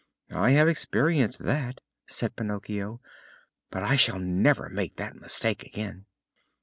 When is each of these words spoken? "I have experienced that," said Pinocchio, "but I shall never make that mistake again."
"I 0.33 0.53
have 0.53 0.67
experienced 0.67 1.45
that," 1.45 1.79
said 2.07 2.35
Pinocchio, 2.35 3.01
"but 3.69 3.83
I 3.83 3.97
shall 3.97 4.17
never 4.17 4.67
make 4.67 4.95
that 4.95 5.15
mistake 5.21 5.61
again." 5.63 6.07